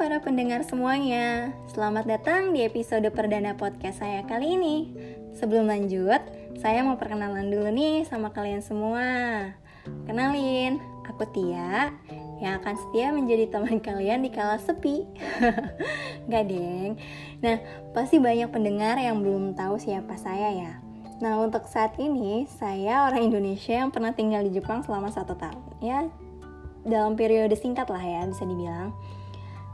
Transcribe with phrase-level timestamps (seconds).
[0.00, 4.96] para pendengar semuanya, selamat datang di episode perdana podcast saya kali ini.
[5.36, 6.24] Sebelum lanjut,
[6.56, 9.04] saya mau perkenalan dulu nih sama kalian semua.
[10.08, 11.92] Kenalin, aku Tia
[12.40, 15.04] yang akan setia menjadi teman kalian di kala sepi.
[16.32, 16.96] Gak deng.
[17.44, 17.60] Nah,
[17.92, 20.72] pasti banyak pendengar yang belum tahu siapa saya ya.
[21.20, 25.60] Nah, untuk saat ini, saya orang Indonesia yang pernah tinggal di Jepang selama satu tahun.
[25.84, 26.08] Ya,
[26.88, 28.96] dalam periode singkat lah ya, bisa dibilang.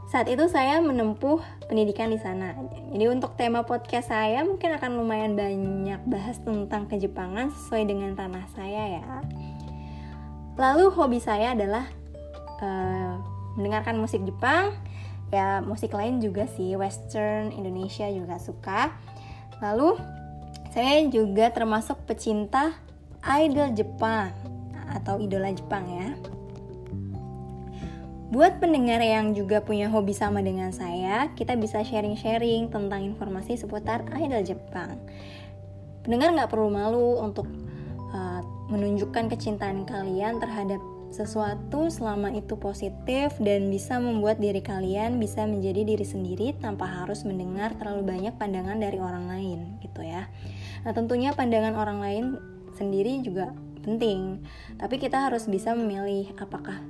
[0.07, 2.55] Saat itu saya menempuh pendidikan di sana.
[2.95, 8.47] Jadi untuk tema podcast saya mungkin akan lumayan banyak bahas tentang kejepangan sesuai dengan ranah
[8.55, 9.03] saya ya.
[10.55, 11.91] Lalu hobi saya adalah
[12.63, 13.19] uh,
[13.59, 14.79] mendengarkan musik Jepang,
[15.27, 18.95] ya musik lain juga sih, western, Indonesia juga suka.
[19.59, 19.99] Lalu
[20.71, 22.79] saya juga termasuk pecinta
[23.27, 24.31] idol Jepang
[24.87, 26.15] atau idola Jepang ya.
[28.27, 34.03] Buat pendengar yang juga punya hobi sama dengan saya, kita bisa sharing-sharing tentang informasi seputar
[34.19, 34.99] idol Jepang.
[36.03, 37.47] Pendengar nggak perlu malu untuk
[38.11, 45.47] uh, menunjukkan kecintaan kalian terhadap sesuatu selama itu positif dan bisa membuat diri kalian bisa
[45.47, 50.27] menjadi diri sendiri tanpa harus mendengar terlalu banyak pandangan dari orang lain gitu ya.
[50.83, 52.23] Nah, tentunya pandangan orang lain
[52.75, 53.55] sendiri juga
[53.87, 54.43] penting,
[54.75, 56.83] tapi kita harus bisa memilih apakah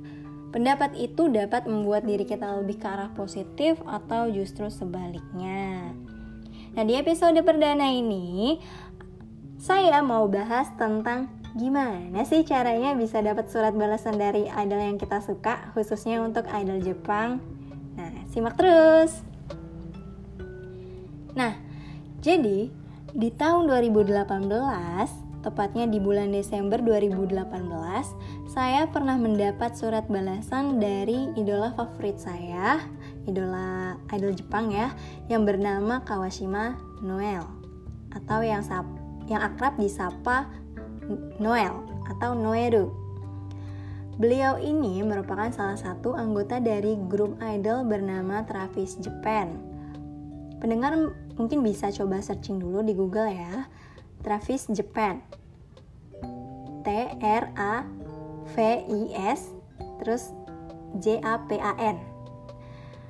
[0.48, 5.92] Pendapat itu dapat membuat diri kita lebih ke arah positif atau justru sebaliknya.
[6.72, 8.56] Nah, di episode perdana ini
[9.60, 15.20] saya mau bahas tentang gimana sih caranya bisa dapat surat balasan dari idol yang kita
[15.20, 17.42] suka, khususnya untuk idol Jepang.
[17.98, 19.20] Nah, simak terus.
[21.36, 21.58] Nah,
[22.24, 22.72] jadi
[23.12, 31.70] di tahun 2018 tepatnya di bulan Desember 2018, saya pernah mendapat surat balasan dari idola
[31.78, 32.82] favorit saya,
[33.22, 34.90] idola idol Jepang ya,
[35.30, 37.46] yang bernama Kawashima Noel
[38.10, 38.82] atau yang sap,
[39.30, 40.50] yang akrab disapa
[41.38, 41.70] Noel
[42.10, 42.90] atau Noeru.
[44.18, 49.54] Beliau ini merupakan salah satu anggota dari grup idol bernama Travis Japan.
[50.58, 50.98] Pendengar
[51.38, 53.70] mungkin bisa coba searching dulu di Google ya
[54.26, 55.22] Travis Japan
[56.82, 56.86] T
[57.22, 57.86] R A
[58.54, 59.00] V I
[59.34, 59.50] S
[60.00, 60.32] terus
[61.00, 62.18] J A P A N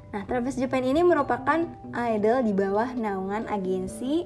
[0.09, 4.25] Nah, Travis Japan ini merupakan idol di bawah naungan agensi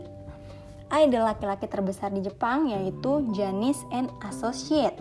[0.94, 4.94] idol laki-laki terbesar di Jepang yaitu Janis and Associate.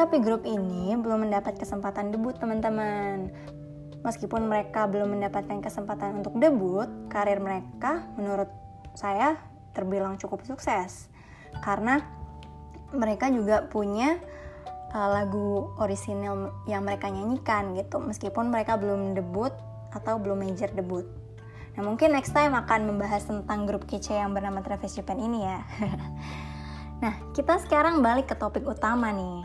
[0.00, 3.28] Tapi grup ini belum mendapat kesempatan debut teman-teman.
[4.00, 8.48] Meskipun mereka belum mendapatkan kesempatan untuk debut, karir mereka menurut
[8.96, 9.36] saya
[9.76, 11.12] terbilang cukup sukses
[11.60, 12.00] karena
[12.94, 14.16] mereka juga punya
[14.94, 19.50] uh, lagu orisinil yang mereka nyanyikan gitu meskipun mereka belum debut
[19.90, 21.04] atau belum major debut.
[21.74, 25.58] Nah mungkin next time akan membahas tentang grup kece yang bernama Travis Japan ini ya.
[27.02, 29.42] nah kita sekarang balik ke topik utama nih.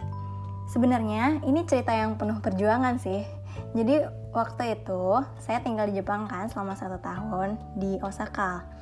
[0.70, 3.26] Sebenarnya ini cerita yang penuh perjuangan sih.
[3.74, 8.80] Jadi waktu itu saya tinggal di Jepang kan selama satu tahun di Osaka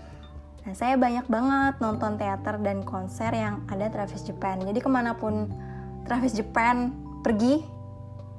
[0.68, 4.60] Nah, saya banyak banget nonton teater dan konser yang ada Travis Japan.
[4.60, 5.48] Jadi ke mana pun
[6.08, 7.62] Travis Japan pergi,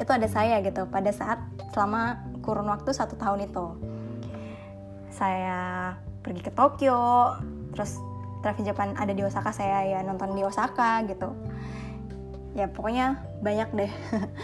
[0.01, 1.39] itu ada saya gitu pada saat
[1.77, 3.67] selama kurun waktu satu tahun itu.
[5.13, 7.37] Saya pergi ke Tokyo,
[7.77, 8.01] terus
[8.41, 11.37] Travis Japan ada di Osaka, saya ya nonton di Osaka gitu.
[12.57, 13.93] Ya pokoknya banyak deh.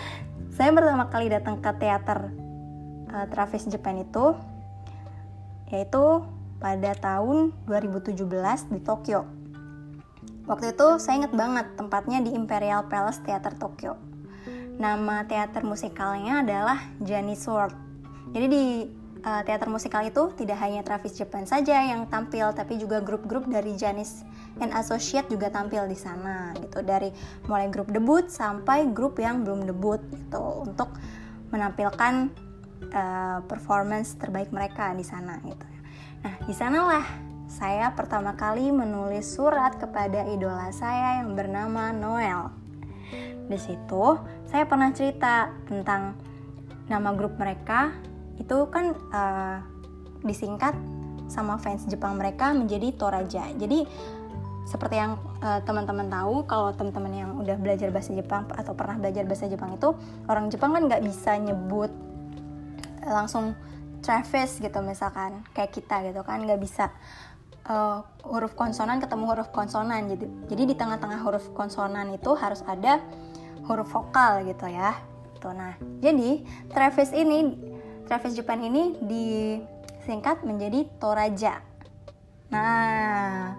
[0.56, 2.30] saya pertama kali datang ke teater
[3.10, 4.36] uh, Travis Japan itu
[5.72, 6.22] yaitu
[6.62, 8.14] pada tahun 2017
[8.70, 9.26] di Tokyo.
[10.44, 13.96] Waktu itu saya inget banget tempatnya di Imperial Palace Theater Tokyo.
[14.76, 17.72] Nama teater musikalnya adalah Janis World.
[18.36, 18.64] Jadi di
[19.24, 23.72] uh, teater musikal itu tidak hanya Travis Japan saja yang tampil, tapi juga grup-grup dari
[23.72, 24.20] Janis
[24.60, 26.84] and Associate juga tampil di sana gitu.
[26.84, 27.08] Dari
[27.48, 30.92] mulai grup debut sampai grup yang belum debut gitu untuk
[31.48, 32.28] menampilkan
[32.92, 35.66] uh, performance terbaik mereka di sana gitu.
[36.24, 37.04] Nah, di sanalah
[37.48, 42.48] saya pertama kali menulis surat kepada idola saya yang bernama Noel.
[43.44, 44.16] Di situ,
[44.48, 46.16] saya pernah cerita tentang
[46.88, 47.92] nama grup mereka
[48.40, 49.60] itu kan uh,
[50.24, 50.74] disingkat
[51.28, 53.52] sama fans Jepang mereka menjadi Toraja.
[53.56, 53.84] Jadi
[54.64, 59.28] seperti yang uh, teman-teman tahu kalau teman-teman yang udah belajar bahasa Jepang atau pernah belajar
[59.28, 59.92] bahasa Jepang itu
[60.24, 61.92] orang Jepang kan nggak bisa nyebut
[63.04, 63.52] langsung
[64.00, 66.88] Travis gitu misalkan kayak kita gitu kan nggak bisa
[67.68, 73.00] uh, huruf konsonan ketemu huruf konsonan jadi jadi di tengah-tengah huruf konsonan itu harus ada
[73.68, 74.96] huruf vokal gitu ya
[75.40, 77.72] tuh nah jadi Travis ini
[78.04, 81.64] Travis Japan ini disingkat menjadi Toraja.
[82.52, 83.56] Nah,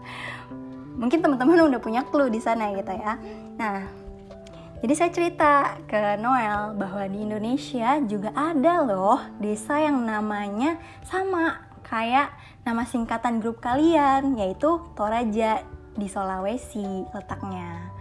[0.96, 3.18] mungkin teman-teman udah punya clue di sana gitu ya.
[3.58, 3.90] Nah,
[4.86, 5.52] jadi saya cerita
[5.90, 12.30] ke Noel bahwa di Indonesia juga ada loh desa yang namanya sama kayak
[12.66, 15.62] nama singkatan grup kalian yaitu Toraja
[15.94, 17.94] di Sulawesi letaknya.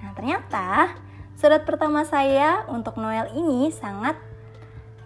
[0.00, 0.96] Nah, ternyata
[1.36, 4.16] surat pertama saya untuk Noel ini sangat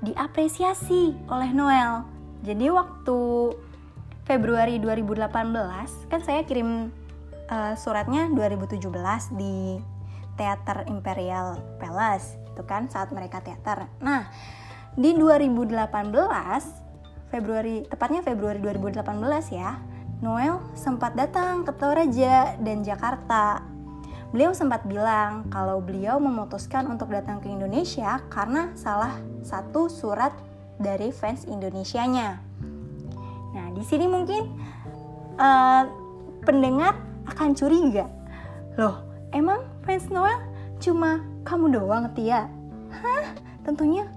[0.06, 2.06] diapresiasi oleh Noel.
[2.46, 3.20] Jadi waktu
[4.22, 6.94] Februari 2018 kan saya kirim
[7.50, 8.86] uh, suratnya 2017
[9.34, 9.82] di
[10.38, 13.90] Teater Imperial Palace itu kan saat mereka teater.
[13.98, 14.30] Nah,
[14.94, 16.81] di 2018
[17.32, 19.00] Februari tepatnya Februari 2018
[19.56, 19.80] ya,
[20.20, 23.72] Noel sempat datang ke Toraja dan Jakarta
[24.32, 30.32] Beliau sempat bilang kalau beliau memutuskan untuk datang ke Indonesia karena salah satu surat
[30.80, 32.40] dari fans Indonesianya.
[33.52, 34.48] Nah, di sini mungkin
[35.36, 35.84] uh,
[36.48, 36.96] pendengar
[37.28, 38.08] akan curiga.
[38.80, 39.04] Loh,
[39.36, 40.40] emang fans Noel
[40.80, 42.48] cuma kamu doang, Tia?
[42.88, 43.36] Hah?
[43.68, 44.08] Tentunya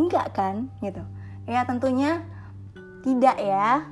[0.00, 1.04] enggak kan, gitu.
[1.44, 2.24] Ya, tentunya
[3.08, 3.88] tidak ya.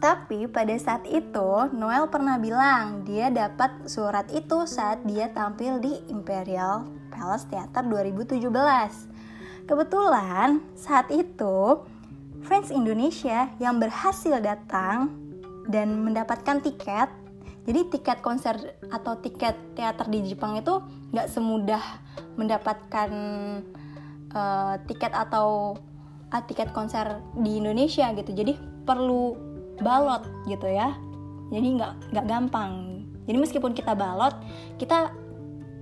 [0.00, 6.00] Tapi pada saat itu Noel pernah bilang dia dapat surat itu saat dia tampil di
[6.10, 8.40] Imperial Palace Theater 2017.
[9.68, 11.86] Kebetulan saat itu
[12.42, 15.14] fans Indonesia yang berhasil datang
[15.70, 17.06] dan mendapatkan tiket
[17.62, 20.82] jadi tiket konser atau tiket teater di Jepang itu
[21.14, 21.84] nggak semudah
[22.34, 23.10] mendapatkan
[24.34, 25.78] uh, tiket atau
[26.32, 28.32] uh, tiket konser di Indonesia gitu.
[28.32, 28.56] Jadi
[28.88, 29.36] perlu
[29.78, 30.96] balot gitu ya.
[31.52, 33.04] Jadi nggak nggak gampang.
[33.28, 34.34] Jadi meskipun kita balot
[34.80, 35.12] kita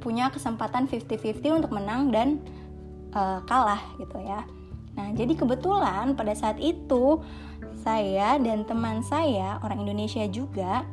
[0.03, 2.43] punya kesempatan 50-50 untuk menang dan
[3.15, 4.43] uh, kalah gitu ya.
[4.99, 7.23] Nah jadi kebetulan pada saat itu
[7.81, 10.85] saya dan teman saya orang Indonesia juga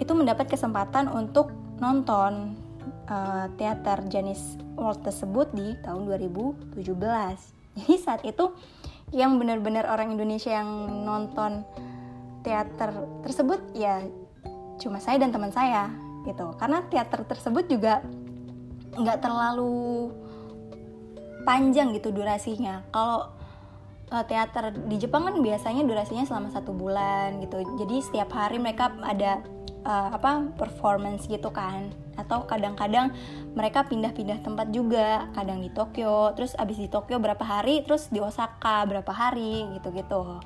[0.00, 2.56] itu mendapat kesempatan untuk nonton
[3.08, 8.52] uh, teater Janis World tersebut di tahun 2017 jadi saat itu
[9.10, 10.68] yang benar-benar orang Indonesia yang
[11.02, 11.66] nonton
[12.40, 12.94] teater
[13.26, 14.06] tersebut ya
[14.80, 15.92] cuma saya dan teman saya
[16.24, 16.56] gitu.
[16.56, 18.00] Karena teater tersebut juga
[18.96, 20.08] nggak terlalu
[21.44, 22.84] panjang gitu durasinya.
[22.92, 23.32] Kalau
[24.12, 27.60] uh, teater di Jepang kan biasanya durasinya selama satu bulan gitu.
[27.80, 29.40] Jadi setiap hari mereka ada
[29.84, 31.92] uh, apa performance gitu kan.
[32.18, 33.12] Atau kadang-kadang
[33.56, 35.28] mereka pindah-pindah tempat juga.
[35.32, 40.40] Kadang di Tokyo terus abis di Tokyo berapa hari terus di Osaka berapa hari gitu-gitu.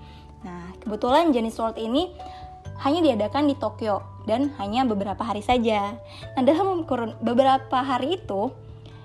[0.45, 2.13] Nah kebetulan Janis World ini
[2.83, 5.95] hanya diadakan di Tokyo dan hanya beberapa hari saja.
[6.35, 8.51] Nah dalam kurun beberapa hari itu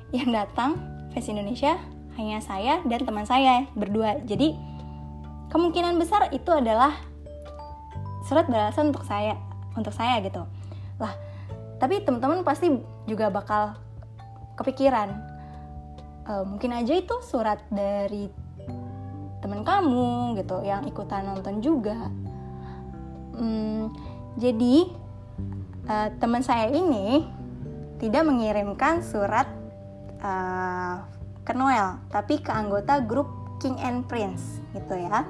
[0.09, 0.79] yang datang
[1.13, 1.77] fans Indonesia
[2.17, 4.19] hanya saya dan teman saya berdua.
[4.25, 4.57] Jadi
[5.53, 6.97] kemungkinan besar itu adalah
[8.27, 9.37] surat balasan untuk saya
[9.75, 10.45] untuk saya gitu.
[11.01, 11.13] Lah
[11.79, 12.69] tapi teman-teman pasti
[13.07, 13.75] juga bakal
[14.59, 15.09] kepikiran
[16.27, 18.27] e, mungkin aja itu surat dari
[19.39, 22.11] teman kamu gitu yang ikutan nonton juga.
[23.39, 23.95] Hmm,
[24.35, 24.91] jadi
[25.87, 27.23] uh, teman saya ini
[27.99, 29.47] tidak mengirimkan surat
[30.19, 31.03] uh,
[31.47, 33.27] ke Noel tapi ke anggota grup
[33.63, 35.23] King and Prince gitu ya.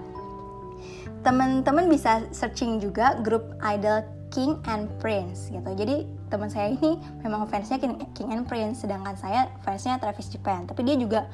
[1.21, 5.69] Teman-teman bisa searching juga grup idol King and Prince gitu.
[5.73, 10.69] Jadi teman saya ini memang fansnya King, and Prince sedangkan saya fansnya Travis Japan.
[10.69, 11.29] Tapi dia juga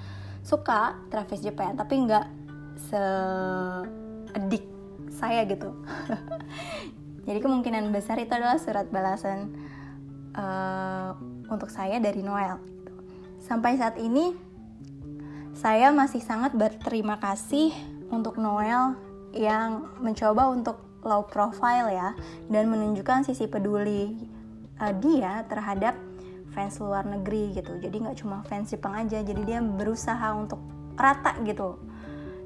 [0.45, 2.25] suka Travis Japan tapi nggak
[2.91, 3.03] se
[4.35, 4.65] edik
[5.11, 5.71] saya gitu.
[7.27, 9.49] Jadi kemungkinan besar itu adalah surat balasan
[10.37, 11.17] uh,
[11.49, 12.75] untuk saya dari Noel
[13.45, 14.33] sampai saat ini
[15.53, 17.71] saya masih sangat berterima kasih
[18.09, 18.97] untuk Noel
[19.31, 22.17] yang mencoba untuk low profile ya
[22.49, 24.11] dan menunjukkan sisi peduli
[24.81, 25.95] uh, dia terhadap
[26.51, 27.77] fans luar negeri gitu.
[27.79, 30.59] Jadi nggak cuma fans Jepang aja jadi dia berusaha untuk
[30.97, 31.77] rata gitu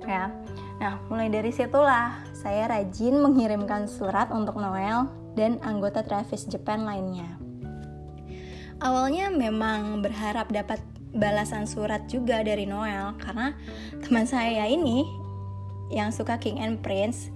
[0.04, 0.30] ya.
[0.78, 7.40] Nah mulai dari situlah saya rajin mengirimkan surat untuk Noel dan anggota Travis Japan lainnya.
[8.80, 10.80] Awalnya memang berharap dapat
[11.12, 13.52] balasan surat juga dari Noel karena
[14.00, 15.04] teman saya ini
[15.90, 17.34] yang suka King and Prince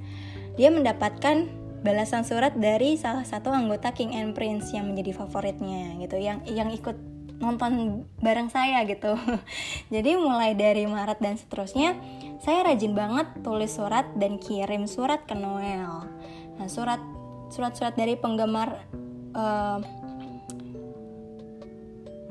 [0.54, 1.50] dia mendapatkan
[1.84, 6.16] balasan surat dari salah satu anggota King and Prince yang menjadi favoritnya gitu.
[6.16, 6.96] Yang yang ikut
[7.44, 9.20] nonton bareng saya gitu.
[9.94, 12.00] Jadi mulai dari Maret dan seterusnya
[12.40, 16.08] saya rajin banget tulis surat dan kirim surat ke Noel.
[16.56, 17.04] Nah surat
[17.52, 18.82] surat-surat dari penggemar
[19.36, 19.78] uh,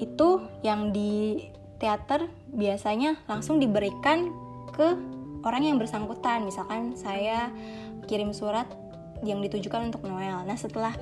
[0.01, 1.47] itu yang di
[1.79, 4.35] teater biasanya langsung diberikan
[4.75, 4.99] ke
[5.47, 6.43] orang yang bersangkutan.
[6.47, 7.51] Misalkan saya
[8.07, 8.67] kirim surat
[9.23, 10.95] yang ditujukan untuk Noel nah setelah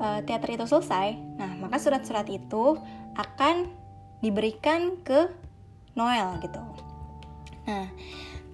[0.00, 2.78] uh, teater itu selesai nah maka surat-surat itu
[3.14, 3.68] akan
[4.24, 5.28] diberikan ke
[5.94, 6.60] Noel gitu
[7.64, 7.88] nah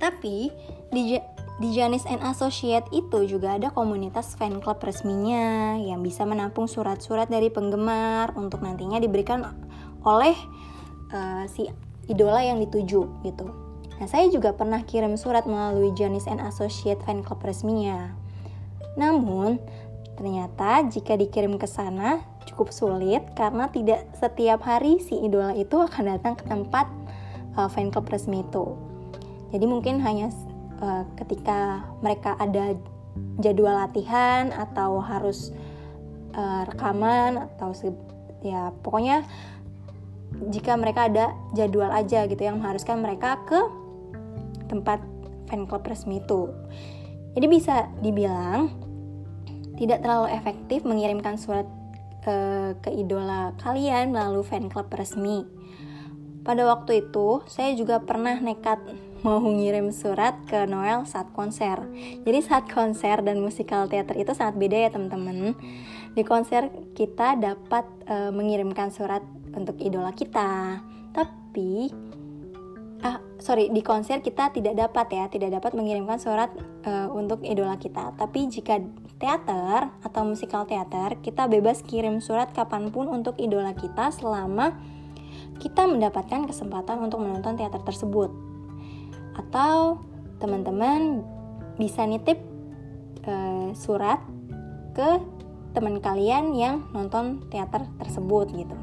[0.00, 0.50] tapi
[0.90, 1.20] di
[1.60, 7.28] di Janis and Associate itu juga ada komunitas fan club resminya yang bisa menampung surat-surat
[7.28, 9.44] dari penggemar untuk nantinya diberikan
[10.00, 10.32] oleh
[11.12, 11.68] uh, si
[12.08, 13.46] idola yang dituju gitu.
[14.00, 18.16] Nah, saya juga pernah kirim surat melalui Janis and Associate fan club resminya.
[18.96, 19.60] Namun,
[20.16, 26.16] ternyata jika dikirim ke sana cukup sulit karena tidak setiap hari si idola itu akan
[26.16, 26.88] datang ke tempat
[27.60, 28.72] uh, fan club resmi itu.
[29.52, 30.32] Jadi mungkin hanya
[30.80, 32.72] uh, ketika mereka ada
[33.36, 35.52] jadwal latihan atau harus
[36.36, 37.74] uh, rekaman atau
[38.40, 39.26] ya pokoknya
[40.48, 43.60] jika mereka ada jadwal aja gitu yang mengharuskan mereka ke
[44.70, 45.02] tempat
[45.50, 46.46] fan club resmi itu.
[47.34, 48.70] Jadi bisa dibilang
[49.74, 51.66] tidak terlalu efektif mengirimkan surat
[52.30, 55.42] uh, ke idola kalian melalui fan club resmi.
[56.40, 58.80] Pada waktu itu, saya juga pernah nekat
[59.20, 61.84] mau ngirim surat ke Noel saat konser.
[62.24, 65.52] Jadi saat konser dan musikal teater itu sangat beda ya teman-teman.
[66.16, 69.20] Di konser kita dapat e, mengirimkan surat
[69.52, 70.80] untuk idola kita,
[71.12, 71.92] tapi
[73.40, 76.52] sorry di konser kita tidak dapat ya tidak dapat mengirimkan surat
[76.84, 78.12] e, untuk idola kita.
[78.14, 78.78] Tapi jika
[79.16, 84.76] teater atau musikal teater kita bebas kirim surat kapan pun untuk idola kita selama
[85.60, 88.32] kita mendapatkan kesempatan untuk menonton teater tersebut
[89.36, 90.00] atau
[90.40, 91.20] teman-teman
[91.76, 92.40] bisa nitip
[93.28, 94.20] uh, surat
[94.96, 95.20] ke
[95.76, 98.76] teman kalian yang nonton teater tersebut gitu.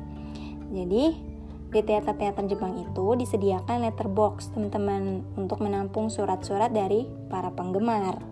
[0.72, 1.27] Jadi
[1.68, 8.24] di teater-teater Jepang itu disediakan letterbox teman-teman untuk menampung surat-surat dari para penggemar.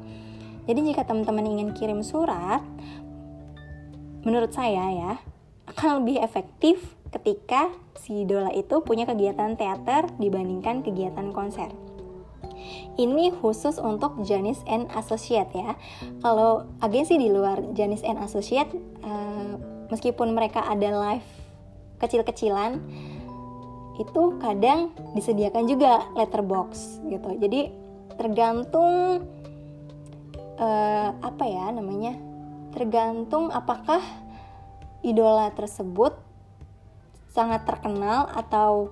[0.66, 2.64] Jadi jika teman-teman ingin kirim surat,
[4.26, 5.14] menurut saya ya
[5.70, 11.70] akan lebih efektif ketika si idola itu punya kegiatan teater dibandingkan kegiatan konser.
[12.96, 15.76] Ini khusus untuk Janis and Associate ya.
[16.24, 18.72] Kalau agensi di luar Janis and Associate,
[19.04, 19.60] uh,
[19.92, 21.28] meskipun mereka ada live
[22.00, 22.80] kecil-kecilan,
[23.96, 27.30] itu kadang disediakan juga letterbox gitu.
[27.40, 27.72] Jadi
[28.16, 29.24] tergantung
[30.60, 32.16] uh, apa ya namanya,
[32.76, 34.04] tergantung apakah
[35.04, 36.16] idola tersebut
[37.32, 38.92] sangat terkenal atau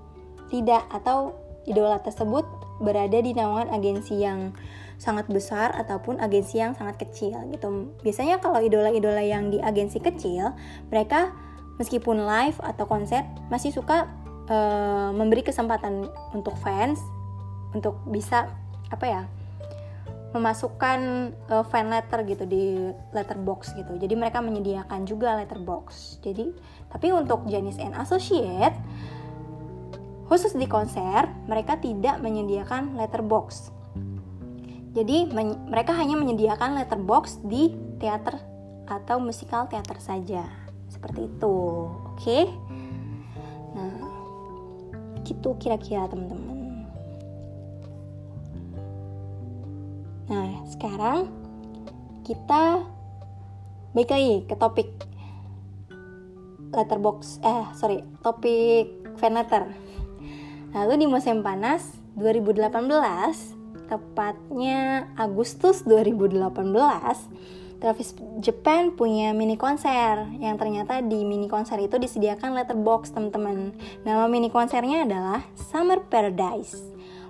[0.52, 1.34] tidak atau
[1.64, 2.44] idola tersebut
[2.84, 4.52] berada di naungan agensi yang
[5.00, 7.92] sangat besar ataupun agensi yang sangat kecil gitu.
[8.04, 10.54] Biasanya kalau idola-idola yang di agensi kecil,
[10.92, 11.32] mereka
[11.82, 14.06] meskipun live atau konser masih suka
[14.50, 17.00] uh, memberi kesempatan untuk fans
[17.76, 18.50] untuk bisa
[18.90, 19.24] apa ya?
[20.34, 24.02] memasukkan uh, fan letter gitu di letterbox gitu.
[24.02, 26.18] Jadi mereka menyediakan juga letterbox.
[26.26, 26.50] Jadi
[26.90, 28.74] tapi untuk Janis and Associate
[30.34, 33.70] Khusus di konser, mereka tidak menyediakan letterbox.
[34.98, 35.30] Jadi
[35.70, 37.70] mereka hanya menyediakan letterbox di
[38.02, 38.42] teater
[38.90, 40.42] atau musikal teater saja.
[40.88, 41.58] Seperti itu.
[42.18, 42.18] Oke.
[42.18, 42.44] Okay?
[45.24, 46.88] Gitu kira-kira teman-teman.
[50.28, 51.28] Nah, sekarang
[52.24, 52.84] kita
[53.92, 54.90] balik lagi ke topik
[56.74, 58.90] letterbox eh sorry topik
[59.22, 59.70] fan letter
[60.74, 61.86] Lalu di musim panas
[62.18, 62.74] 2018,
[63.86, 66.50] tepatnya Agustus 2018,
[67.84, 73.76] Travis Japan punya mini konser yang ternyata di mini konser itu disediakan letterbox teman-teman.
[74.08, 76.80] Nama mini konsernya adalah Summer Paradise.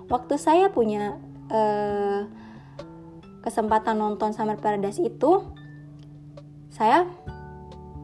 [0.06, 1.18] Waktu saya punya
[1.50, 2.30] uh,
[3.42, 5.42] kesempatan nonton Summer Paradise itu,
[6.70, 7.02] saya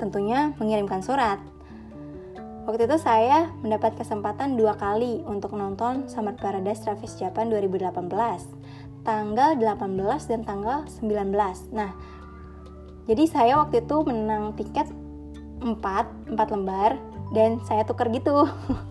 [0.02, 1.38] tentunya mengirimkan surat
[2.71, 7.99] Waktu itu saya mendapat kesempatan dua kali untuk nonton Summer Paradise Travis Japan 2018
[9.02, 11.35] Tanggal 18 dan tanggal 19
[11.75, 11.90] Nah,
[13.11, 14.87] jadi saya waktu itu menang tiket
[15.59, 15.83] 4,
[16.31, 16.95] 4 lembar
[17.35, 18.47] Dan saya tuker gitu.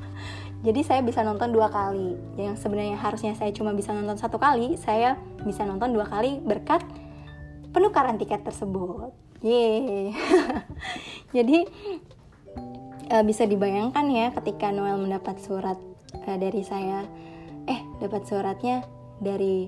[0.67, 2.19] Jadi saya bisa nonton dua kali.
[2.35, 5.15] Yang sebenarnya harusnya saya cuma bisa nonton satu kali Saya
[5.47, 6.83] bisa nonton dua kali berkat
[7.71, 9.11] penukaran tiket tersebut.
[9.39, 10.11] Yeay.
[11.35, 11.63] Jadi
[13.11, 15.79] uh, bisa dibayangkan ya ketika Noel mendapat surat
[16.27, 17.07] uh, dari saya.
[17.67, 18.83] Eh dapat suratnya
[19.19, 19.67] dari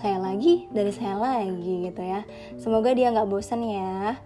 [0.00, 2.24] saya lagi dari saya lagi gitu ya.
[2.56, 4.16] Semoga dia nggak bosan ya.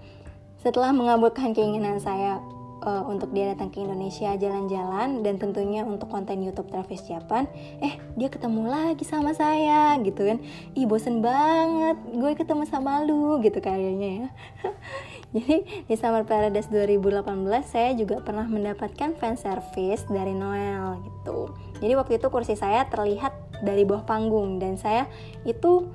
[0.63, 2.43] Setelah mengabulkan keinginan saya
[2.85, 7.49] uh, untuk dia datang ke Indonesia jalan-jalan dan tentunya untuk konten YouTube Travis Japan
[7.81, 10.39] eh dia ketemu lagi sama saya gitu kan.
[10.77, 11.97] Ih bosen banget.
[12.15, 14.29] Gue ketemu sama lu gitu kayaknya ya.
[15.37, 17.27] Jadi di Summer Paradise 2018
[17.67, 21.53] saya juga pernah mendapatkan fan service dari Noel gitu.
[21.83, 24.59] Jadi waktu itu kursi saya terlihat dari bawah panggung.
[24.61, 25.07] Dan saya
[25.45, 25.89] itu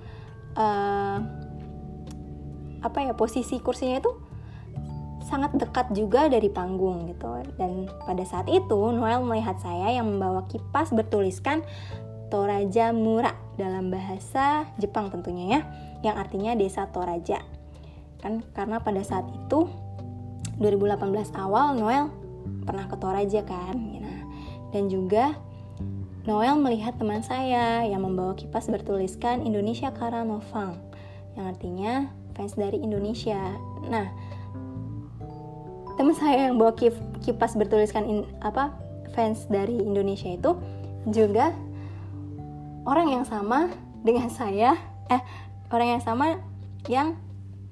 [0.55, 1.17] uh,
[2.81, 4.11] apa ya posisi kursinya itu
[5.25, 7.29] sangat dekat juga dari panggung gitu.
[7.55, 11.63] Dan pada saat itu Noel melihat saya yang membawa kipas bertuliskan
[12.31, 15.61] Toraja Mura dalam bahasa Jepang tentunya ya
[16.01, 17.43] yang artinya desa Toraja.
[18.19, 19.67] Kan karena pada saat itu
[20.61, 22.05] 2018 awal Noel
[22.65, 24.21] pernah ke Toraja kan nah,
[24.73, 25.37] dan juga
[26.21, 30.77] Noel melihat teman saya yang membawa kipas bertuliskan Indonesia Karanovang
[31.33, 31.93] yang artinya
[32.37, 33.57] fans dari Indonesia.
[33.89, 34.05] Nah
[35.97, 36.93] teman saya yang bawa kip,
[37.25, 38.69] kipas bertuliskan in, apa
[39.17, 40.53] fans dari Indonesia itu
[41.09, 41.57] juga
[42.85, 43.73] orang yang sama
[44.05, 44.77] dengan saya
[45.09, 45.21] eh
[45.73, 46.37] orang yang sama
[46.85, 47.17] yang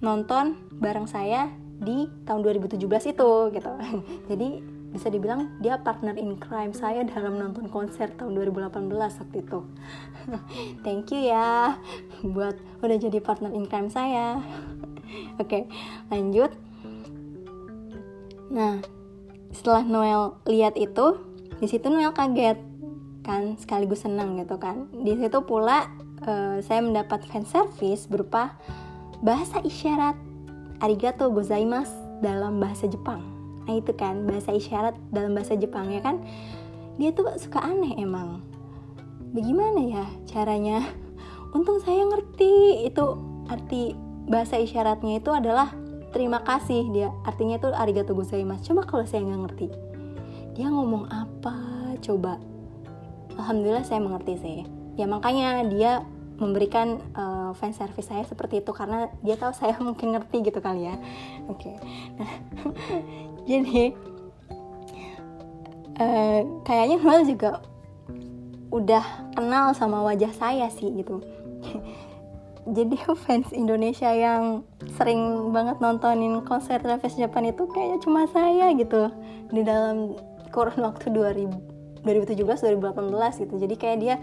[0.01, 2.81] nonton bareng saya di tahun 2017
[3.13, 3.71] itu gitu.
[4.29, 9.59] Jadi bisa dibilang dia partner in crime saya dalam nonton konser tahun 2018 waktu itu
[10.85, 11.77] thank you ya
[12.25, 14.41] buat udah jadi partner in crime saya
[15.41, 15.69] oke
[16.09, 16.49] lanjut
[18.49, 18.81] Nah,
[19.53, 21.21] setelah Noel lihat itu,
[21.61, 22.57] di situ Noel kaget
[23.21, 24.89] kan, sekaligus senang gitu kan.
[25.05, 25.85] Di situ pula
[26.25, 28.57] uh, saya mendapat fan service berupa
[29.21, 30.17] bahasa isyarat
[30.81, 31.93] arigato gozaimasu
[32.25, 33.38] dalam bahasa Jepang.
[33.69, 36.25] Nah itu kan bahasa isyarat dalam bahasa Jepang ya kan.
[36.97, 38.41] Dia tuh suka aneh emang.
[39.29, 40.81] Bagaimana ya caranya?
[41.55, 43.05] Untung saya ngerti itu
[43.45, 43.93] arti
[44.25, 45.69] bahasa isyaratnya itu adalah
[46.13, 49.67] terima kasih dia artinya itu arigato gozaimasu coba kalau saya nggak ngerti
[50.57, 51.55] dia ngomong apa
[52.01, 52.41] coba
[53.37, 54.57] alhamdulillah saya mengerti sih
[54.97, 56.01] ya makanya dia
[56.39, 60.89] memberikan uh, fan service saya seperti itu karena dia tahu saya mungkin ngerti gitu kali
[60.89, 60.95] ya
[61.45, 61.75] oke okay.
[62.17, 62.31] nah
[63.47, 63.93] jadi
[65.99, 67.61] uh, kayaknya Noel juga
[68.69, 71.21] udah kenal sama wajah saya sih gitu.
[72.69, 74.61] Jadi fans Indonesia yang
[74.93, 79.09] sering banget nontonin konser Travis Japan itu kayaknya cuma saya gitu.
[79.49, 80.13] Di dalam
[80.53, 83.53] kurun waktu 2000 2017 2018 gitu.
[83.57, 84.15] Jadi kayak dia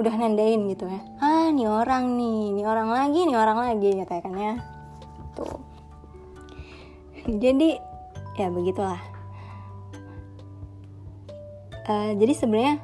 [0.00, 1.00] udah nandain gitu ya.
[1.20, 4.54] Ah nih orang nih nih orang lagi nih orang lagi gitu ya kan ya
[5.36, 5.60] tuh.
[7.28, 7.87] Jadi
[8.38, 9.02] ya begitulah
[11.90, 12.76] uh, jadi sebenarnya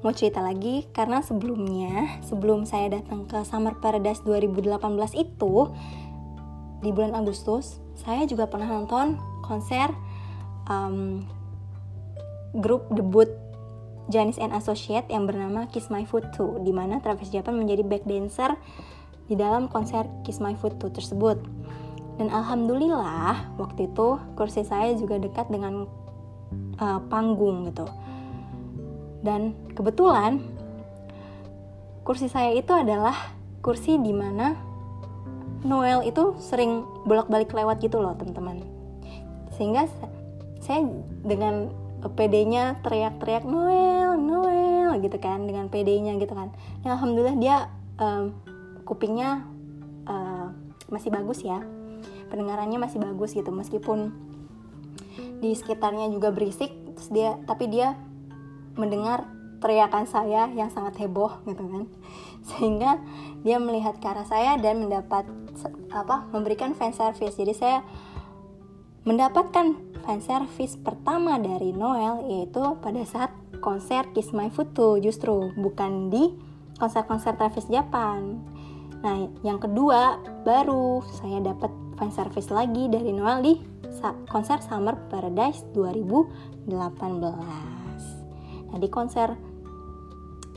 [0.00, 4.80] mau cerita lagi karena sebelumnya sebelum saya datang ke Summer Paradise 2018
[5.18, 5.54] itu
[6.80, 9.92] di bulan Agustus saya juga pernah nonton konser
[10.68, 11.24] um,
[12.56, 13.28] grup debut
[14.06, 18.06] Janis and Associate yang bernama Kiss My Foot 2 di mana Travis Japan menjadi back
[18.06, 18.54] dancer
[19.26, 21.42] di dalam konser Kiss My Foot 2 tersebut.
[22.16, 25.84] Dan alhamdulillah waktu itu kursi saya juga dekat dengan
[26.80, 27.84] uh, panggung gitu.
[29.20, 30.40] Dan kebetulan
[32.06, 34.56] kursi saya itu adalah kursi di mana
[35.66, 38.64] Noel itu sering bolak-balik lewat gitu loh teman-teman.
[39.52, 39.84] Sehingga
[40.64, 40.88] saya
[41.20, 41.68] dengan
[42.06, 46.48] PD-nya teriak-teriak Noel Noel gitu kan dengan PD-nya gitu kan.
[46.80, 47.56] Ya alhamdulillah dia
[48.00, 48.32] um,
[48.86, 49.42] kupingnya
[50.06, 50.54] uh,
[50.86, 51.58] masih bagus ya
[52.28, 54.12] pendengarannya masih bagus gitu meskipun
[55.40, 57.96] di sekitarnya juga berisik terus dia tapi dia
[58.76, 61.84] mendengar teriakan saya yang sangat heboh gitu kan.
[62.48, 63.00] Sehingga
[63.42, 65.26] dia melihat ke arah saya dan mendapat
[65.90, 67.40] apa memberikan fan service.
[67.40, 67.80] Jadi saya
[69.08, 76.12] mendapatkan fan service pertama dari Noel yaitu pada saat konser Kiss My Foot justru bukan
[76.12, 76.30] di
[76.76, 78.38] konser-konser Travis Japan.
[79.00, 83.54] Nah yang kedua baru saya dapat fan service lagi dari Noel di
[84.28, 86.68] konser Summer Paradise 2018
[88.70, 89.32] Nah di konser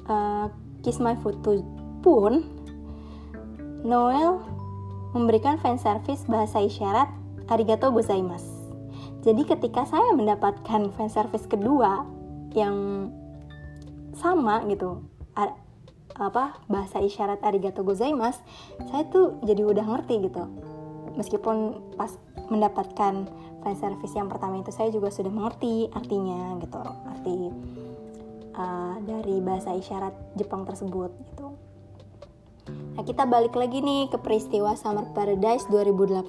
[0.10, 0.47] uh,
[0.84, 1.39] Kiss My Foot
[2.04, 2.34] pun
[3.84, 4.43] Noel
[5.15, 7.10] memberikan fan service bahasa isyarat
[7.49, 8.52] arigato gozaimasu.
[9.23, 12.06] Jadi ketika saya mendapatkan fan service kedua
[12.56, 13.10] yang
[14.15, 15.04] sama gitu,
[16.19, 18.43] apa bahasa isyarat arigato gozaimasu,
[18.91, 20.43] saya tuh jadi udah ngerti gitu.
[21.20, 22.16] Meskipun pas
[22.48, 23.28] mendapatkan
[23.60, 27.52] fan service yang pertama itu saya juga sudah mengerti artinya gitu, arti
[28.56, 31.52] uh, dari bahasa isyarat Jepang tersebut gitu.
[32.96, 36.24] Nah, kita balik lagi nih ke peristiwa Summer Paradise 2018.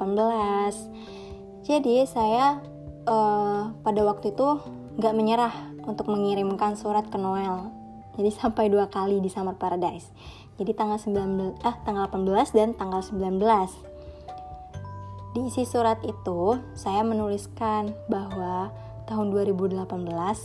[1.67, 2.59] Jadi, saya
[3.07, 4.49] uh, pada waktu itu
[4.99, 5.55] nggak menyerah
[5.87, 7.71] untuk mengirimkan surat ke Noel.
[8.19, 10.11] Jadi sampai dua kali di Summer Paradise.
[10.61, 13.41] Jadi tanggal 19 ah tanggal 18 dan tanggal 19.
[15.31, 18.75] Di isi surat itu saya menuliskan bahwa
[19.07, 19.87] tahun 2018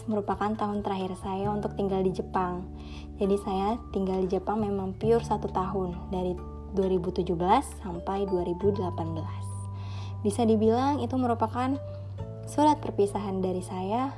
[0.05, 2.69] merupakan tahun terakhir saya untuk tinggal di Jepang.
[3.17, 6.37] Jadi saya tinggal di Jepang memang pure satu tahun dari
[6.77, 7.33] 2017
[7.81, 8.85] sampai 2018.
[10.21, 11.77] Bisa dibilang itu merupakan
[12.45, 14.13] surat perpisahan dari saya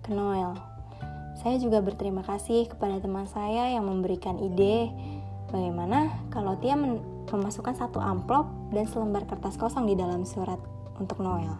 [0.00, 0.56] ke Noel.
[1.36, 4.88] Saya juga berterima kasih kepada teman saya yang memberikan ide
[5.52, 6.76] bagaimana kalau dia
[7.32, 10.58] memasukkan satu amplop dan selembar kertas kosong di dalam surat
[10.96, 11.54] untuk Noel.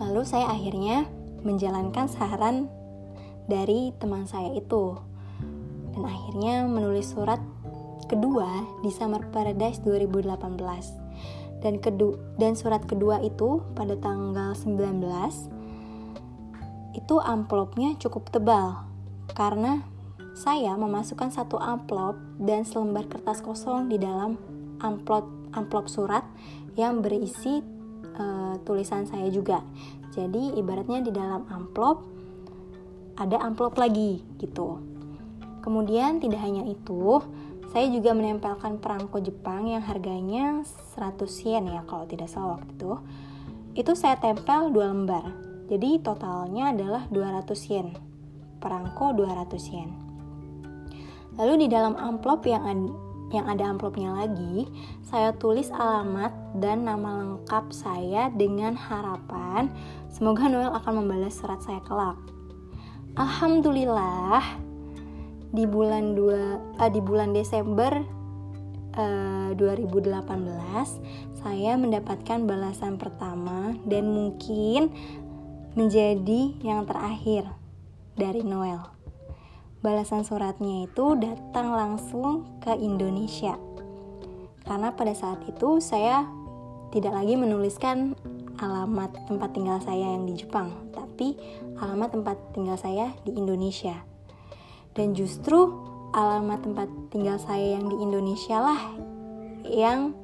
[0.00, 1.06] Lalu saya akhirnya
[1.42, 2.70] menjalankan saran
[3.50, 4.98] dari teman saya itu
[5.92, 7.42] dan akhirnya menulis surat
[8.08, 15.02] kedua di Summer Paradise 2018 dan kedua dan surat kedua itu pada tanggal 19
[16.92, 18.84] itu amplopnya cukup tebal
[19.32, 19.80] karena
[20.32, 24.40] saya memasukkan satu amplop dan selembar kertas kosong di dalam
[24.80, 26.24] amplop amplop surat
[26.74, 27.60] yang berisi
[28.16, 29.60] uh, tulisan saya juga.
[30.12, 32.04] Jadi ibaratnya di dalam amplop
[33.20, 34.80] ada amplop lagi gitu.
[35.60, 37.22] Kemudian tidak hanya itu,
[37.70, 40.64] saya juga menempelkan perangko Jepang yang harganya
[40.96, 42.92] 100 yen ya kalau tidak salah waktu itu.
[43.72, 47.96] Itu saya tempel dua lembar jadi totalnya adalah 200 yen.
[48.60, 50.01] Perangko 200 yen.
[51.40, 52.92] Lalu di dalam amplop yang ada,
[53.32, 54.68] yang ada amplopnya lagi,
[55.00, 59.72] saya tulis alamat dan nama lengkap saya dengan harapan
[60.12, 62.20] semoga Noel akan membalas surat saya kelak.
[63.16, 64.40] Alhamdulillah
[65.52, 67.92] di bulan 2 uh, di bulan Desember
[68.96, 70.16] uh, 2018
[71.44, 74.88] saya mendapatkan balasan pertama dan mungkin
[75.76, 77.48] menjadi yang terakhir
[78.16, 79.01] dari Noel.
[79.82, 83.58] Balasan suratnya itu datang langsung ke Indonesia.
[84.62, 86.22] Karena pada saat itu saya
[86.94, 88.14] tidak lagi menuliskan
[88.62, 91.34] alamat tempat tinggal saya yang di Jepang, tapi
[91.82, 93.98] alamat tempat tinggal saya di Indonesia.
[94.94, 95.74] Dan justru
[96.14, 98.82] alamat tempat tinggal saya yang di Indonesia lah
[99.66, 100.14] yang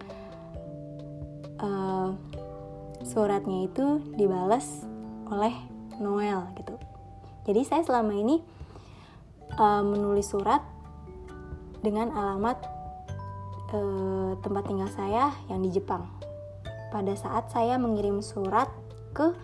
[1.58, 2.14] uh,
[3.02, 4.86] suratnya itu dibalas
[5.34, 5.56] oleh
[5.98, 6.78] Noel gitu.
[7.48, 8.38] Jadi saya selama ini
[9.58, 10.62] uh, menulis surat
[11.82, 12.58] dengan alamat
[13.74, 16.06] uh, tempat tinggal saya yang di Jepang.
[16.88, 18.70] Pada saat saya mengirim surat
[19.12, 19.36] ke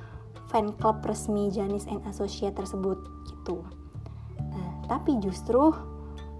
[0.48, 2.96] fan club resmi Janis and Associate tersebut
[3.29, 3.61] gitu.
[4.38, 5.74] Nah, tapi justru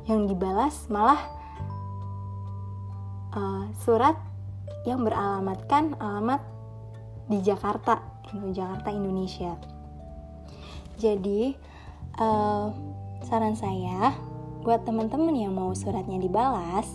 [0.09, 1.21] yang dibalas malah
[3.37, 4.17] uh, surat
[4.89, 6.41] yang beralamatkan alamat
[7.29, 8.01] di Jakarta
[8.53, 9.57] Jakarta Indonesia
[10.99, 11.57] jadi
[12.21, 12.71] uh,
[13.25, 14.13] saran saya
[14.61, 16.89] buat teman-teman yang mau suratnya dibalas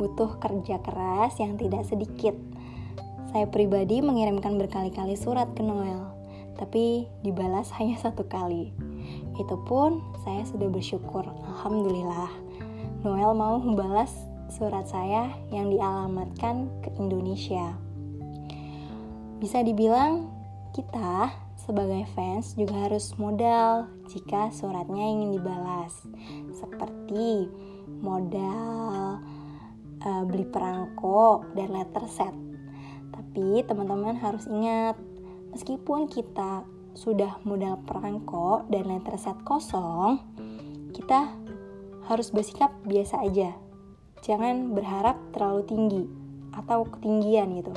[0.00, 2.34] butuh kerja keras yang tidak sedikit.
[3.30, 6.14] Saya pribadi mengirimkan berkali-kali surat ke Noel
[6.54, 8.72] tapi dibalas hanya satu kali.
[9.36, 12.30] Itu pun saya sudah bersyukur Alhamdulillah.
[13.04, 14.10] Noel mau membalas
[14.48, 17.76] surat saya yang dialamatkan ke Indonesia.
[19.42, 20.30] Bisa dibilang
[20.72, 21.28] kita
[21.60, 26.04] sebagai fans juga harus modal jika suratnya ingin dibalas,
[26.52, 27.48] seperti
[28.04, 29.18] modal
[30.04, 32.34] uh, beli perangko dan letter set.
[33.14, 34.98] Tapi teman-teman harus ingat,
[35.54, 40.20] meskipun kita sudah modal perangko dan letter set kosong,
[40.94, 41.32] kita
[42.06, 43.56] harus bersikap biasa aja.
[44.22, 46.04] Jangan berharap terlalu tinggi
[46.54, 47.74] atau ketinggian gitu.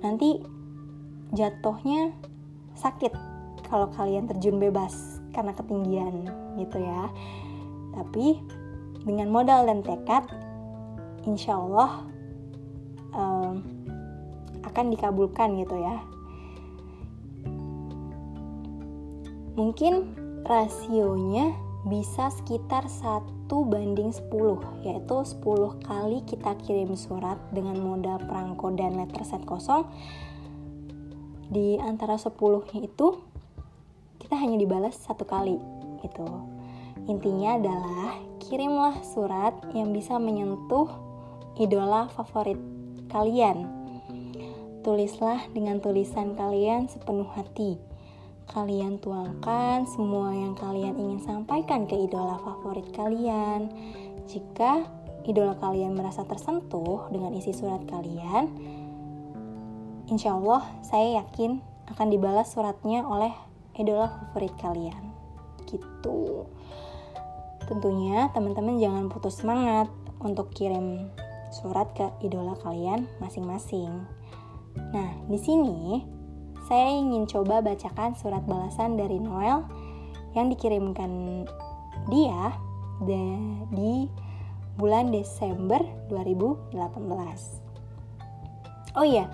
[0.00, 0.42] Nanti
[1.34, 2.14] jatuhnya
[2.74, 3.33] sakit
[3.68, 7.10] kalau kalian terjun bebas karena ketinggian gitu ya.
[7.94, 8.38] Tapi
[9.04, 10.24] dengan modal dan tekad
[11.28, 12.04] insya Allah
[13.12, 13.60] um,
[14.64, 15.96] akan dikabulkan gitu ya.
[19.54, 24.32] Mungkin rasionya bisa sekitar satu banding 10
[24.82, 29.86] yaitu 10 kali kita kirim surat dengan modal perangko dan letter set kosong.
[31.52, 32.34] Di antara 10
[32.82, 33.20] itu
[34.24, 35.60] kita hanya dibalas satu kali
[36.00, 36.24] gitu.
[37.04, 40.88] Intinya adalah kirimlah surat yang bisa menyentuh
[41.60, 42.56] idola favorit
[43.12, 43.68] kalian.
[44.80, 47.76] Tulislah dengan tulisan kalian sepenuh hati.
[48.44, 53.72] Kalian tuangkan semua yang kalian ingin sampaikan ke idola favorit kalian.
[54.28, 54.84] Jika
[55.24, 58.52] idola kalian merasa tersentuh dengan isi surat kalian,
[60.08, 63.32] insya Allah saya yakin akan dibalas suratnya oleh
[63.78, 65.14] idola favorit kalian.
[65.66, 66.46] Gitu.
[67.64, 69.88] Tentunya teman-teman jangan putus semangat
[70.20, 71.08] untuk kirim
[71.54, 74.04] surat ke idola kalian masing-masing.
[74.92, 76.02] Nah, di sini
[76.66, 79.62] saya ingin coba bacakan surat balasan dari Noel
[80.34, 81.44] yang dikirimkan
[82.10, 82.56] dia
[83.70, 84.08] di
[84.74, 85.78] bulan Desember
[86.10, 86.74] 2018.
[88.94, 89.26] Oh iya,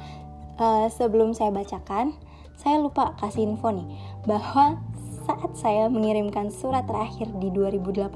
[0.60, 2.16] uh, sebelum saya bacakan,
[2.56, 3.88] saya lupa kasih info nih
[4.24, 4.80] bahwa
[5.24, 8.10] saat saya mengirimkan surat terakhir di 2018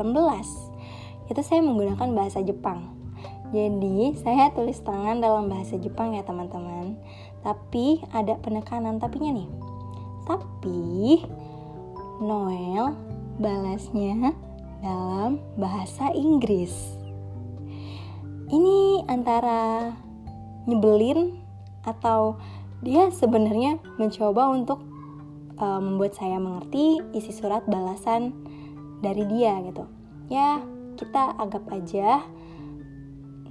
[1.31, 2.93] itu saya menggunakan bahasa Jepang.
[3.55, 6.99] Jadi saya tulis tangan dalam bahasa Jepang ya teman-teman.
[7.47, 9.49] Tapi ada penekanan tapinya nih.
[10.27, 11.23] Tapi
[12.19, 12.97] Noel
[13.39, 14.35] balasnya
[14.83, 16.73] dalam bahasa Inggris.
[18.51, 19.93] Ini antara
[20.69, 21.41] nyebelin
[21.85, 22.37] atau
[22.85, 24.94] dia sebenarnya mencoba untuk
[25.59, 28.35] uh, membuat saya mengerti isi surat balasan
[29.05, 29.85] dari dia gitu.
[30.33, 30.63] Ya
[30.95, 32.23] kita anggap aja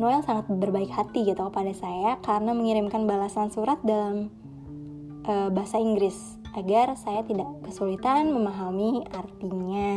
[0.01, 4.33] Noel sangat berbaik hati gitu kepada saya karena mengirimkan balasan surat dalam
[5.29, 6.17] uh, bahasa Inggris
[6.57, 9.93] agar saya tidak kesulitan memahami artinya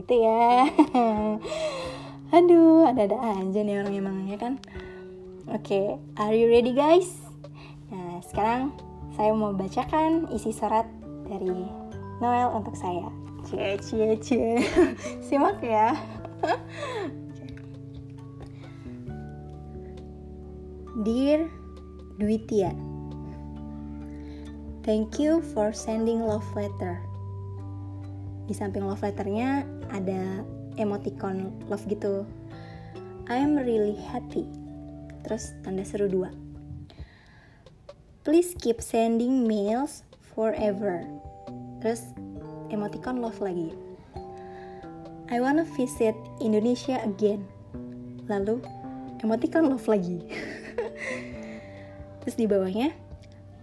[0.00, 0.68] gitu ya.
[2.36, 4.52] Aduh ada-ada aja nih orang emangnya kan?
[5.48, 7.12] Oke okay, are you ready guys?
[7.92, 8.72] Nah sekarang
[9.12, 10.88] saya mau bacakan isi surat
[11.28, 11.68] dari
[12.18, 13.06] Noel untuk saya.
[13.46, 14.64] Cie cie cie.
[15.28, 15.94] Simak ya.
[21.06, 21.46] Dear
[22.18, 22.74] Dwitia,
[24.88, 26.96] Thank you for sending love letter.
[28.48, 30.40] Di samping love letternya ada
[30.80, 32.24] emoticon love gitu.
[33.28, 34.48] I am really happy.
[35.28, 36.32] Terus tanda seru dua.
[38.24, 40.07] Please keep sending mails
[40.38, 41.02] forever.
[41.82, 42.14] Terus
[42.70, 43.74] emoticon love lagi.
[45.34, 47.42] I wanna visit Indonesia again.
[48.30, 48.62] Lalu
[49.26, 50.22] emoticon love lagi.
[52.22, 52.94] Terus di bawahnya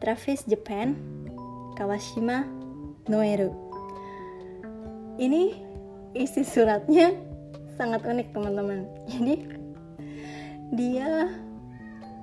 [0.03, 0.99] Travis Japan
[1.79, 2.43] Kawashima
[3.07, 3.55] Noeru.
[5.15, 5.55] Ini
[6.11, 7.15] isi suratnya
[7.79, 8.83] sangat unik teman-teman.
[9.07, 9.35] Jadi
[10.75, 11.31] dia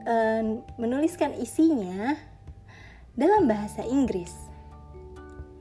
[0.04, 0.42] uh,
[0.76, 2.31] menuliskan isinya
[3.16, 4.32] dalam bahasa Inggris.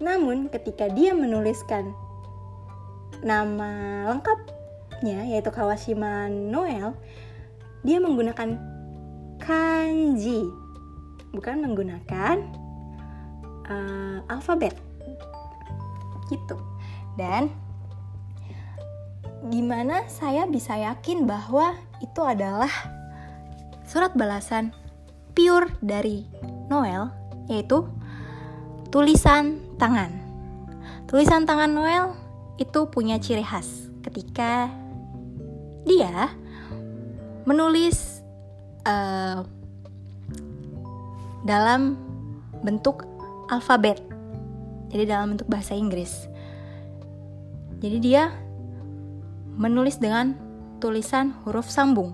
[0.02, 1.94] Namun ketika dia menuliskan
[3.22, 6.98] nama lengkapnya yaitu Kawashima Noel,
[7.86, 8.58] dia menggunakan
[9.38, 10.42] kanji,
[11.36, 12.36] bukan menggunakan
[13.70, 14.74] uh, alfabet.
[16.32, 16.58] Gitu.
[17.20, 17.52] Dan
[19.52, 22.72] gimana saya bisa yakin bahwa itu adalah
[23.84, 24.72] surat balasan
[25.36, 26.24] pure dari
[26.72, 27.88] Noel yaitu
[28.92, 30.12] tulisan tangan.
[31.08, 32.14] Tulisan tangan Noel
[32.60, 34.70] itu punya ciri khas ketika
[35.88, 36.30] dia
[37.46, 38.22] menulis
[38.86, 39.42] uh,
[41.42, 41.98] dalam
[42.62, 43.02] bentuk
[43.50, 43.98] alfabet,
[44.94, 46.30] jadi dalam bentuk bahasa Inggris.
[47.82, 48.30] Jadi dia
[49.58, 50.38] menulis dengan
[50.78, 52.14] tulisan huruf sambung.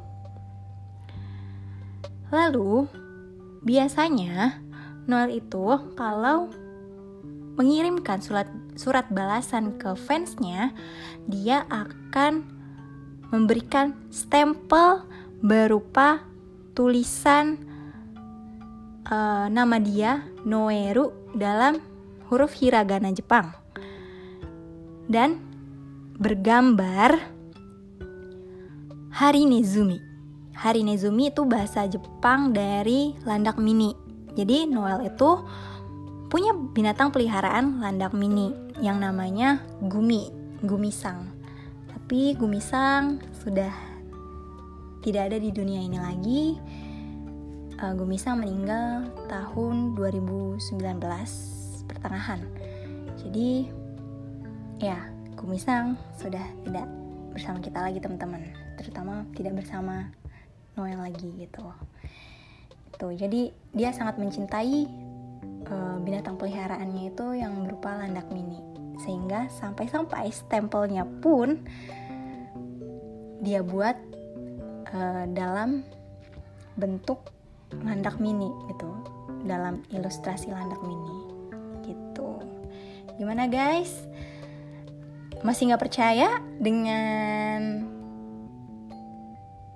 [2.31, 2.87] Lalu,
[3.63, 4.63] biasanya
[5.07, 5.65] Noel itu
[5.95, 6.51] kalau
[7.57, 10.75] mengirimkan surat surat balasan ke fansnya,
[11.25, 12.45] dia akan
[13.33, 15.07] memberikan stempel
[15.41, 16.21] berupa
[16.77, 17.57] tulisan
[19.09, 21.81] uh, nama dia Noeru dalam
[22.29, 23.55] huruf hiragana Jepang
[25.07, 25.39] dan
[26.19, 27.17] bergambar
[29.17, 29.97] Harinezumi.
[30.53, 34.06] Harinezumi itu bahasa Jepang dari landak mini
[34.37, 35.41] jadi Noel itu
[36.29, 40.29] punya binatang peliharaan landak mini yang namanya Gumi,
[40.61, 41.25] Gumisang.
[41.89, 43.73] Tapi Gumisang sudah
[45.01, 46.43] tidak ada di dunia ini lagi.
[47.81, 50.61] Uh, Gumisang meninggal tahun 2019
[51.89, 52.45] pertengahan.
[53.17, 53.73] Jadi
[54.77, 55.01] ya,
[55.33, 56.85] Gumisang sudah tidak
[57.33, 60.13] bersama kita lagi teman-teman, terutama tidak bersama
[60.77, 61.65] Noel lagi gitu
[62.97, 63.13] gitu.
[63.13, 64.89] Jadi dia sangat mencintai
[65.69, 68.57] uh, binatang peliharaannya itu yang berupa landak mini.
[69.05, 71.61] Sehingga sampai-sampai stempelnya pun
[73.45, 73.93] dia buat
[74.89, 75.85] uh, dalam
[76.73, 77.29] bentuk
[77.85, 78.89] landak mini gitu.
[79.45, 81.17] Dalam ilustrasi landak mini
[81.85, 82.41] gitu.
[83.21, 83.93] Gimana guys?
[85.45, 87.85] Masih nggak percaya dengan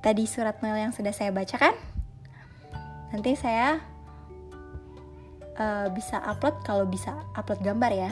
[0.02, 1.91] tadi surat mail yang sudah saya bacakan?
[3.12, 3.84] Nanti saya
[5.60, 8.12] uh, bisa upload kalau bisa upload gambar ya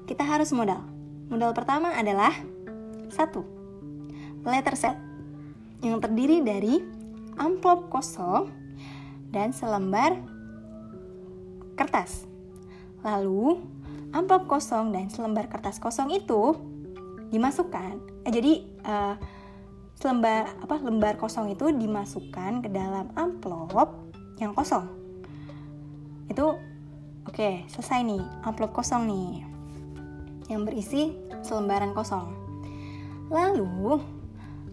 [0.05, 0.88] kita harus modal
[1.29, 2.33] modal pertama adalah
[3.13, 3.45] satu
[4.43, 4.97] letter set
[5.85, 6.81] yang terdiri dari
[7.39, 8.51] amplop kosong
[9.31, 10.19] dan selembar
[11.79, 12.27] kertas.
[13.05, 13.61] Lalu,
[14.11, 16.57] amplop kosong dan selembar kertas kosong itu
[17.31, 18.25] dimasukkan.
[18.27, 19.15] Eh, jadi uh,
[19.95, 24.11] selembar apa lembar kosong itu dimasukkan ke dalam amplop
[24.41, 24.87] yang kosong.
[26.27, 26.59] Itu
[27.23, 29.58] oke, okay, selesai nih, amplop kosong nih.
[30.49, 31.01] Yang berisi
[31.45, 32.33] selembaran kosong.
[33.29, 34.01] Lalu,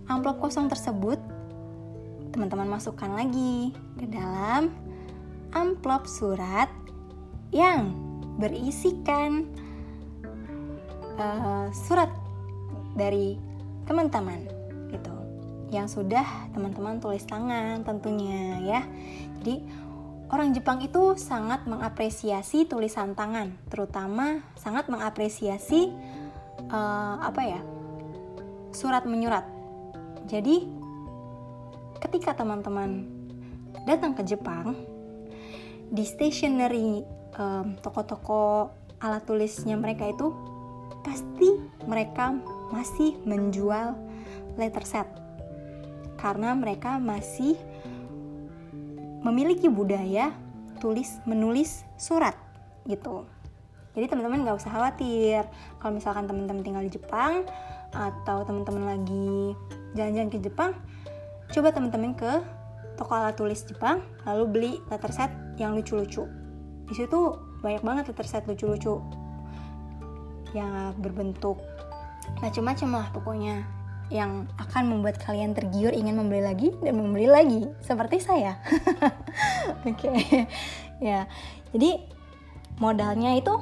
[0.08, 1.20] amplop kosong tersebut
[2.32, 4.68] teman-teman masukkan lagi ke dalam
[5.56, 6.68] amplop surat
[7.48, 7.96] yang
[8.36, 9.48] berisikan
[11.16, 12.12] uh, surat
[12.92, 13.40] dari
[13.88, 14.44] teman-teman
[14.92, 15.14] gitu
[15.72, 18.80] yang sudah teman-teman tulis tangan tentunya ya
[19.40, 19.64] jadi
[20.30, 25.90] orang Jepang itu sangat mengapresiasi tulisan tangan terutama sangat mengapresiasi
[26.70, 27.60] uh, apa ya
[28.74, 29.46] surat menyurat.
[30.26, 30.66] Jadi
[32.02, 33.06] ketika teman-teman
[33.86, 34.74] datang ke Jepang
[35.88, 37.06] di stationery
[37.38, 40.34] um, toko-toko alat tulisnya mereka itu
[41.06, 41.54] pasti
[41.86, 42.34] mereka
[42.74, 43.94] masih menjual
[44.58, 45.06] letter set.
[46.18, 47.54] Karena mereka masih
[49.26, 50.30] memiliki budaya
[50.78, 52.38] tulis menulis surat
[52.86, 53.26] gitu.
[53.96, 55.42] Jadi teman-teman nggak usah khawatir.
[55.80, 57.48] Kalau misalkan teman-teman tinggal di Jepang
[57.90, 59.56] atau teman-teman lagi
[59.96, 60.76] jalan-jalan ke Jepang
[61.48, 62.32] coba teman-teman ke
[62.98, 66.28] toko alat tulis Jepang lalu beli letter set yang lucu-lucu.
[66.86, 67.18] Di situ
[67.64, 69.00] banyak banget letter set lucu-lucu
[70.54, 71.58] yang berbentuk
[72.40, 73.64] macam-macam lah pokoknya
[74.08, 77.66] yang akan membuat kalian tergiur ingin membeli lagi dan membeli lagi.
[77.82, 78.58] Seperti saya.
[79.88, 80.06] Oke.
[80.06, 80.46] Okay.
[81.02, 81.26] ya.
[81.74, 81.98] Jadi
[82.78, 83.52] modalnya itu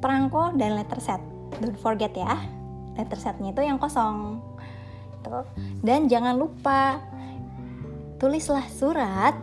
[0.00, 1.20] perangko dan letter set.
[1.60, 2.40] Don't forget ya.
[2.96, 4.40] Letter setnya itu yang kosong.
[5.84, 6.98] Dan jangan lupa
[8.18, 9.34] tulislah surat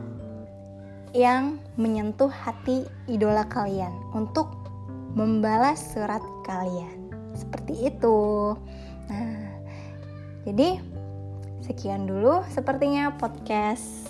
[1.15, 4.53] yang menyentuh hati idola kalian untuk
[5.17, 7.09] membalas surat kalian.
[7.33, 8.19] Seperti itu.
[9.09, 9.38] Nah,
[10.47, 10.79] jadi
[11.63, 14.09] sekian dulu sepertinya podcast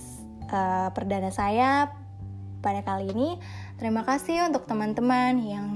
[0.54, 1.90] uh, perdana saya
[2.60, 3.40] pada kali ini.
[3.80, 5.68] Terima kasih untuk teman-teman yang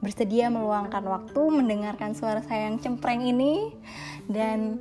[0.00, 3.74] bersedia meluangkan waktu mendengarkan suara saya yang cempreng ini
[4.30, 4.80] dan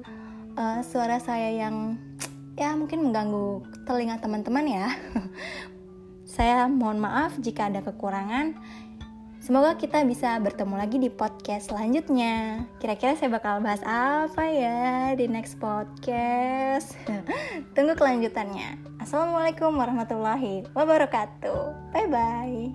[0.56, 2.00] uh, suara saya yang
[2.56, 4.88] ya mungkin mengganggu telinga teman-teman ya.
[6.30, 8.54] Saya mohon maaf jika ada kekurangan.
[9.50, 12.70] Semoga kita bisa bertemu lagi di podcast selanjutnya.
[12.78, 16.94] Kira-kira saya bakal bahas apa ya di next podcast?
[17.74, 18.78] Tunggu kelanjutannya.
[19.02, 21.90] Assalamualaikum warahmatullahi wabarakatuh.
[21.90, 22.70] Bye bye.